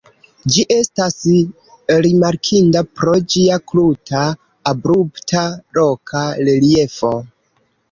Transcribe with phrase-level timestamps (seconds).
[0.53, 1.17] Ĝi estas
[2.05, 4.25] rimarkinda pro ĝia kruta,
[4.73, 5.47] abrupta
[5.81, 7.15] loka reliefo.